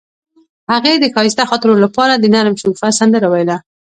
[0.71, 3.57] هغې د ښایسته خاطرو لپاره د نرم شګوفه سندره ویله.